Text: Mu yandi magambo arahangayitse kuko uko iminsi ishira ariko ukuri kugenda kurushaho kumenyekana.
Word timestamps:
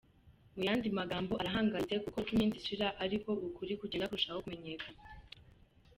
Mu 0.55 0.61
yandi 0.67 0.87
magambo 0.99 1.33
arahangayitse 1.41 1.95
kuko 2.03 2.17
uko 2.21 2.29
iminsi 2.35 2.55
ishira 2.59 2.87
ariko 3.03 3.29
ukuri 3.47 3.73
kugenda 3.81 4.09
kurushaho 4.09 4.43
kumenyekana. 4.45 4.99